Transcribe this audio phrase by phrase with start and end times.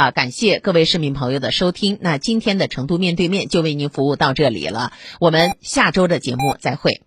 [0.00, 1.98] 啊，感谢各位市民朋友的收听。
[2.00, 7.02] 那今天的成都面对面就为您服务到这里了，我们下周的节目再会。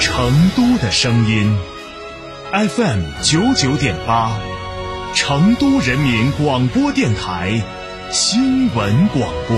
[0.00, 1.56] 成都的声音
[2.50, 4.36] ，FM 九九点八，
[5.18, 7.62] 成都人民广播电台
[8.10, 9.56] 新闻广播。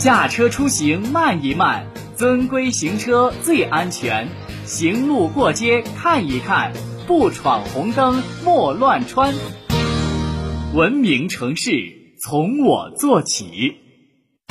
[0.00, 4.28] 驾车出行慢一慢，遵规行车最安全。
[4.64, 6.72] 行路过街看一看，
[7.06, 9.32] 不闯红灯莫乱穿。
[10.74, 11.70] 文明城市
[12.20, 13.85] 从我做起。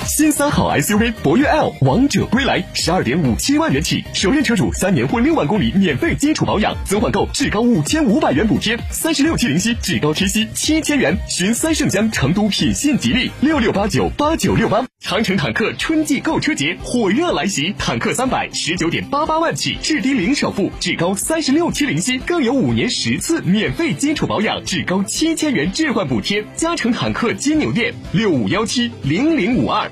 [0.05, 11.17] 新三好 SUV 博越 L 王者归来，十二点五七万元起，首任车主三年或六万公里免费基础保养，增换购至高五千五百元补贴，三十六期零息至高贴息七千元。
[11.27, 14.85] 寻三圣乡成都品信吉利六六八九八九六八。
[14.99, 26.45] 长城坦克春季购车节火热来袭，坦克三百十九点八八万起，至低零首付，至高三十六期零息，更有五年十次免费基础保养，至高七千元置换补贴。
[26.55, 29.91] 嘉诚坦克金牛店六五幺七零零五二。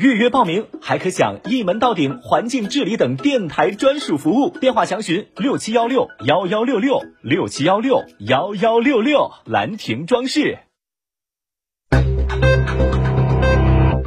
[0.00, 9.30] 预约报名还可享一门到顶环境治理等电台专属服务，电话详询六七幺六幺幺六六六七幺六幺幺六六。
[9.44, 10.58] 兰亭装饰。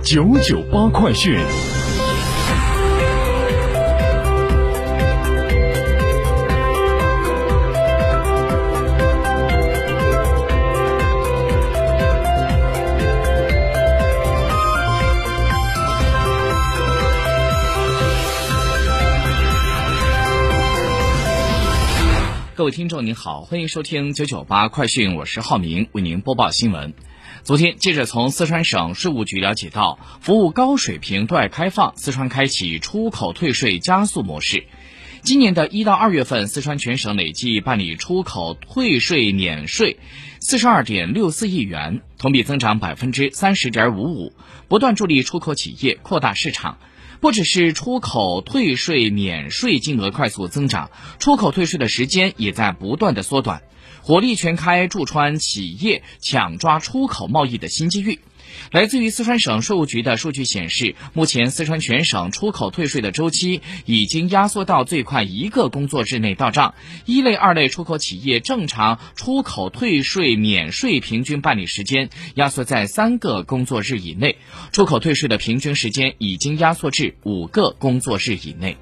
[0.03, 1.37] 九九八快讯。
[22.63, 26.93] 各位听众您好，欢迎收听九九八快讯，我是浩明，为您播报新闻。
[27.43, 34.63] 昨天，记者从四川省税务局了解到，服务高水平对外开放，四川开启出口退税加速模式。
[35.23, 39.97] 今年的一到二月份，四川全省累计办理出口退税免税
[40.39, 44.31] 四十二点六四亿元，同比增长百分之三十点五五，
[44.69, 46.77] 不断助力出口企业扩大市场。
[47.23, 53.61] 不只是出口退税免税金额快速增长，出口退税的时间也在不断的缩短，
[54.01, 58.19] 火力全开，驻川企业抢抓出口贸易的新机遇。
[58.71, 66.73] 来自于四川省税务局的数据显示，目前四川全省出口退税的周期已经压缩到最快一个工作日内到账。
[67.05, 74.37] 一类、二类出口企业正常出口退税免税平均办理时间压缩在三个工作日以内，
[74.71, 78.77] 出口退税的平均时间已经压缩至五个工作日以内。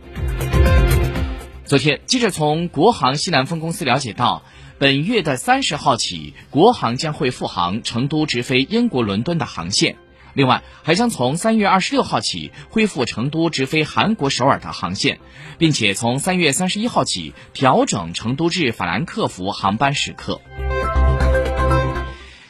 [1.66, 4.44] 昨天，记者从国航西南分公司了解到。
[4.82, 9.96] 本月的三十号起，国航将会复航成都直飞英国伦敦的航线。
[10.34, 15.20] 另外，还将从三月二十六号起恢复成都直飞韩国首尔的航线，
[15.60, 20.42] 并且从三月三十一号起调整成都至法兰克福航班时刻。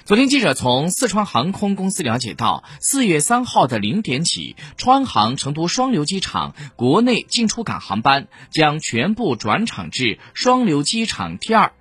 [0.06, 11.74] 昨天，记者从四川航空公司了解到，四月三号的零点起，川航成都双流机场国内进出港航班将全部转场至双流机场 T 二。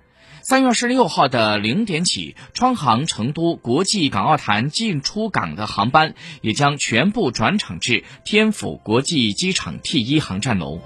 [0.51, 10.81] 三月二十六号的零点起，川航成都国际港澳台进出港的航班也将全部转场至天府国际机场 T 一航站楼。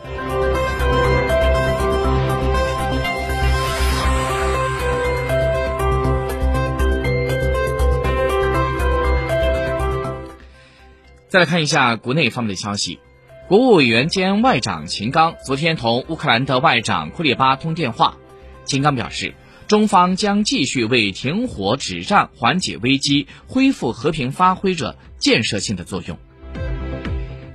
[11.28, 13.00] 再来看一下国内方面的消息，
[13.48, 18.18] 国务委员兼外长秦刚昨天同乌克兰的外长库列巴通电话，
[18.66, 19.34] 秦刚表示。
[19.68, 26.18] 中方将继续为停火止战、缓解危机、恢复和平发挥着建设性的作用。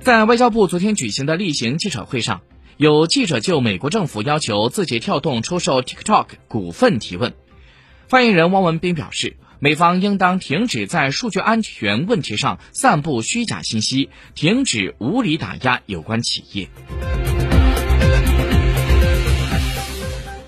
[0.01, 2.41] 在外交部昨天举行的例行记者会上，
[2.75, 7.33] 有记者就美国政府要求字节跳动出售 TikTok 股份提问，
[8.07, 16.67] 发言人汪文斌表示，美方应当停止在数据安全问题上散布虚假信息，停止无理打压有关企业。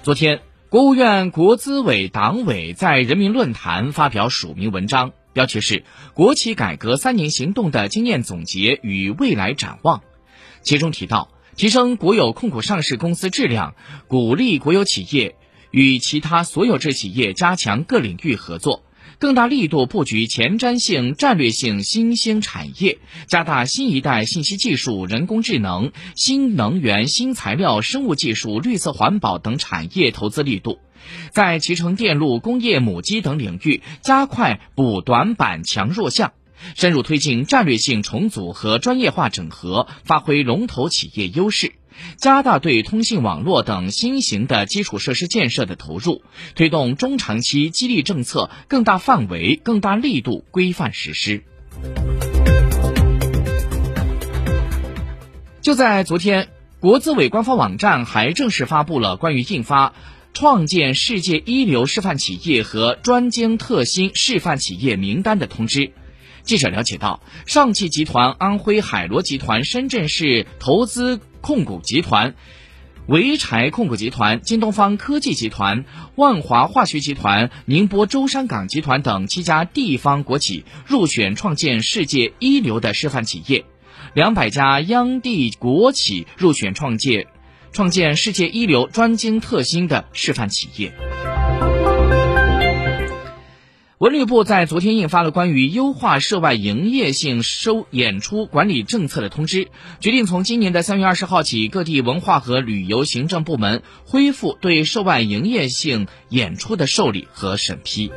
[0.02, 0.42] 昨天。
[0.74, 5.82] 国务院国资委党委在人民论坛发表署名文章，标题是
[6.16, 10.00] 《国企改革三年行动的经验总结与未来展望》。
[10.64, 13.76] 其中提到，提升国有控股上市公司质量，
[14.08, 15.36] 鼓励国有企业
[15.70, 18.82] 与其他所有制企业加强各领域合作。
[19.24, 30.80] 更大力度布局前瞻性、战略性新兴产业，加大新一代信息技术、人工智能、新能源、新材料、生物技术、绿色环保等产业投资力度，
[31.32, 36.34] 在集成电路、工业母机等领域加快补短板、强弱项，
[36.76, 41.72] 深入推进战略性重组和专业化整合，发挥龙头企业优势。
[42.18, 46.24] 加大对通信网络等新型的基础设施建设的投入，
[46.56, 51.44] 推动中长期激励政策更大范围、更大力度规范实施。
[55.62, 56.50] 就在昨天，
[56.80, 59.94] 国资委官方网站还正式发布了关于印发
[60.34, 65.94] 创建世界一流示范企业和专精特新示范企业名单的通知。
[66.42, 72.36] 记者了解到，上汽集团、安徽海螺集团、深圳市投资控股集团、
[73.06, 75.84] 潍柴控股集团、京东方科技集团、
[76.16, 83.66] 万华化学集团、宁波舟山港集团等七家地方国企入选创建世界一流的示范企业，
[84.14, 87.28] 两百家央地国企入选创建
[87.74, 90.94] 创建世界一流专精特新的示范企业。
[94.00, 99.68] 文旅部在昨天印发了关于优化涉外营业性收演出管理政策的通知，
[100.00, 108.12] 决定从今年的三月二十号起，各地文化和旅游行政部门恢复对涉外营业性演出的受理和审批。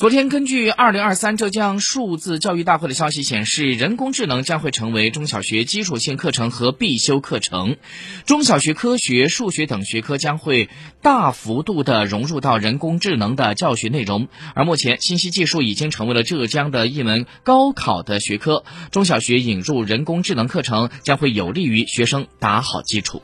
[0.00, 7.76] 昨天，根据二零二三浙江数字教育大会的消息显示，人工智能将会成为中小学基础性课程和必修课程，
[8.24, 10.70] 中小学科学、数学等学科将会
[11.02, 14.28] 大幅度的融入到人工智能的教学内容。
[14.54, 23.20] 而目前，信息技术已经成为了浙江的一门高考的学科，中小学引入人工智能课程将会有利于学生打好基础。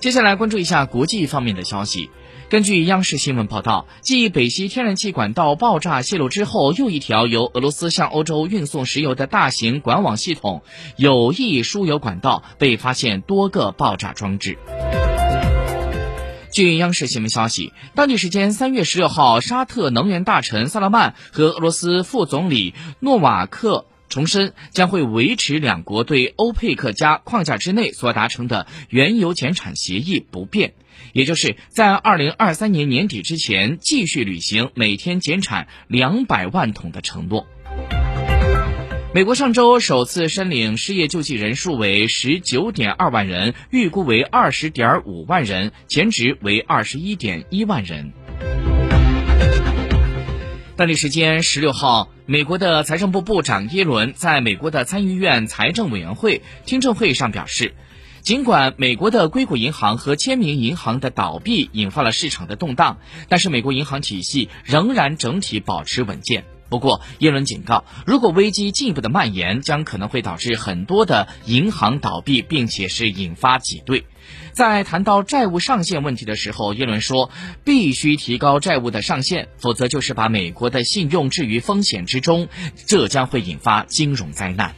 [0.00, 2.10] 接下来关注一下国际方面的消息。
[2.50, 10.62] 根据央视新闻报道，继北溪天然气管道爆炸泄露之后，又一条由俄罗斯向欧洲运送石油的大型管网系统
[10.96, 14.58] 有意输油管道被发现多个爆炸装置。
[16.50, 23.86] 据央视新闻消息，当地时间三月十六号，沙特能源大臣萨勒曼和俄罗斯副总理诺瓦克。
[24.10, 30.74] 重申将会维持两国对欧佩克加框架之内所达成的原油减产协议不变，
[31.12, 37.46] 也就是在二零二三年年底之前继续履行每天减产两百万桶的承诺。
[39.12, 48.12] 美国上周首次申领失业救济人数为十九点二万人，预估为二十点五万人，前值为二十一点一万人。
[50.76, 57.74] 当地时间十六号，美国的财政部部长耶伦在美国的参议院财政委员会听证会上表示，
[58.20, 62.98] 尽管美国的硅谷银行和签名银行的倒闭引发了市场的动荡，
[63.28, 66.44] 但是美国银行体系仍然整体保持稳健。
[66.70, 74.06] 不过，耶伦警告，如果危机进一步的蔓延，将可能会导致很多的银行倒闭，并且是引发挤兑。
[74.52, 77.30] 在谈到债务上限问题的时候，耶伦说，
[77.64, 82.48] 必须提高债务的上限，否则就是把美国的信用置于风险之中，
[82.86, 84.74] 这将会引发金融灾难。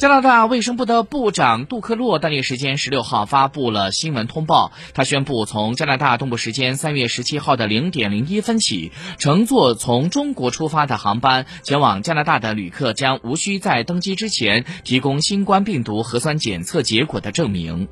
[0.00, 17.86] 加拿大卫生部的部长杜克洛当地时间十六号发布了新闻通报，他宣布从加拿大东部时间三月十七号的零点零一分起，乘坐从中国出发的航班前往加拿大的旅客将无需在登机之前提供新冠病毒核酸检测结果的证明。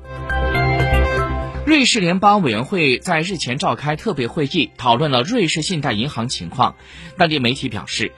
[1.67, 6.75] 瑞士联邦委员会在日前召开特别会议，讨论了瑞士信贷银行情况。
[7.19, 8.11] 当地媒体表示。